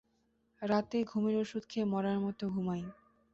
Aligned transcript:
রাতে 0.61 0.97
ঘুমের 1.03 1.35
ওষুধ 1.37 1.63
খেয়ে 1.69 1.91
মড়ার 1.93 2.17
মতো 2.25 2.43
ঘুমাই। 2.49 2.83